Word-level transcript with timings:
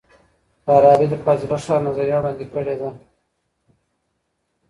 فارابي 0.65 1.07
د 1.09 1.13
فاضله 1.23 1.57
ښار 1.65 1.79
نظریه 1.87 2.17
وړاندې 2.19 2.45
کړې 2.53 2.75
ده. 2.81 2.89